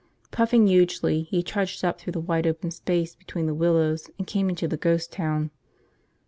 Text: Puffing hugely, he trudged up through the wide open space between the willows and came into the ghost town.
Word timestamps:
Puffing 0.31 0.65
hugely, 0.65 1.21
he 1.29 1.43
trudged 1.43 1.85
up 1.85 2.01
through 2.01 2.13
the 2.13 2.19
wide 2.19 2.47
open 2.47 2.71
space 2.71 3.13
between 3.13 3.45
the 3.45 3.53
willows 3.53 4.09
and 4.17 4.25
came 4.25 4.49
into 4.49 4.67
the 4.67 4.75
ghost 4.75 5.11
town. 5.11 5.51